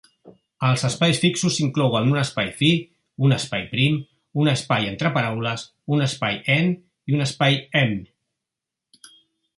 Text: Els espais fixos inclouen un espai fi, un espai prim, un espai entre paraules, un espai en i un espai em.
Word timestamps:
Els 0.67 0.83
espais 0.87 1.19
fixos 1.23 1.57
inclouen 1.65 2.09
un 2.13 2.17
espai 2.21 2.49
fi, 2.61 2.71
un 3.27 3.35
espai 3.37 3.67
prim, 3.75 3.99
un 4.45 4.51
espai 4.55 4.89
entre 4.95 5.13
paraules, 5.19 5.69
un 5.97 6.05
espai 6.07 6.41
en 6.57 6.73
i 7.13 7.19
un 7.19 7.27
espai 7.29 7.61
em. 7.85 7.95